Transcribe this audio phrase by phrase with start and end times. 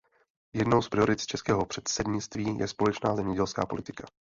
[0.53, 4.05] Jednou z priorit českého předsednictví je společná zemědělská politika.